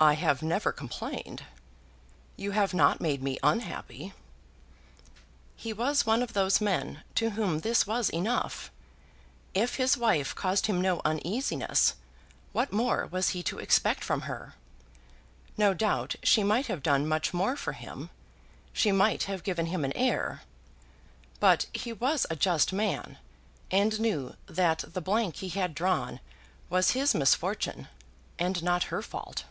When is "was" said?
5.72-6.06, 7.84-8.08, 13.08-13.30, 21.92-22.24, 26.70-26.92